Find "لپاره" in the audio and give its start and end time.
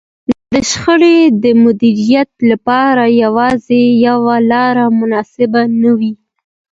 2.51-3.03